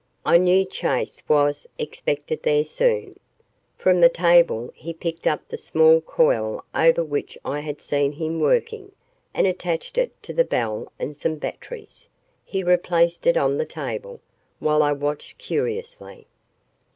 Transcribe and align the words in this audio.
I 0.25 0.37
knew 0.39 0.65
Chase 0.65 1.21
was 1.29 1.67
expected 1.77 2.41
there 2.41 2.63
soon. 2.65 3.19
From 3.77 4.01
the 4.01 4.09
table 4.09 4.71
he 4.75 4.95
picked 4.95 5.27
up 5.27 5.47
the 5.47 5.59
small 5.59 6.01
coil 6.01 6.65
over 6.73 7.03
which 7.03 7.37
I 7.45 7.59
had 7.59 7.79
seen 7.81 8.13
him 8.13 8.39
working, 8.39 8.93
and 9.31 9.45
attached 9.45 9.99
it 9.99 10.19
to 10.23 10.33
the 10.33 10.43
bell 10.43 10.91
and 10.97 11.15
some 11.15 11.35
batteries. 11.35 12.09
He 12.43 12.63
replaced 12.63 13.27
it 13.27 13.37
on 13.37 13.59
the 13.59 13.65
table, 13.67 14.21
while 14.57 14.81
I 14.81 14.91
watched 14.91 15.37
curiously. 15.37 16.25